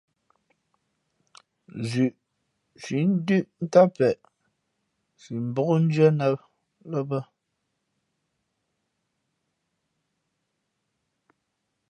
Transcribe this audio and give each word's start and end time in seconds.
Zʉʼ 1.89 2.13
síʼ 2.83 3.01
ndʉ́ʼ 3.15 3.47
ntám 3.63 3.87
peʼe 3.95 4.09
si 5.21 5.31
mbókndʉ́ά 5.49 6.07
nά 6.17 6.25
ā 6.33 6.45
lά 6.91 6.99
bᾱ. 7.09 7.19